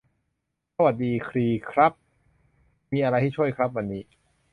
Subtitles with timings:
[0.75, 1.91] สวัสดีดีครับ
[2.91, 4.03] มีอะไรให้ช่วยครับวันนี้